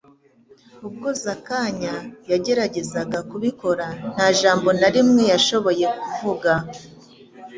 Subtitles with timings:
[0.87, 1.93] ubwo Zakanya
[2.31, 6.51] yageragezaga kubikora nta jambo na rimwe yashoboye kuvuga.